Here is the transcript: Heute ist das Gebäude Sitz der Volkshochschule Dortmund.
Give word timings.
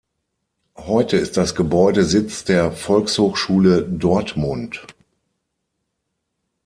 Heute 0.79 1.15
ist 1.17 1.37
das 1.37 1.53
Gebäude 1.53 2.03
Sitz 2.05 2.43
der 2.43 2.71
Volkshochschule 2.71 3.83
Dortmund. 3.83 4.83